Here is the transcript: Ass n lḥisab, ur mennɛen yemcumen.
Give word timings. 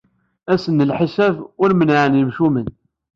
Ass 0.53 0.65
n 0.69 0.85
lḥisab, 0.89 1.35
ur 1.61 1.69
mennɛen 1.73 2.19
yemcumen. 2.19 2.67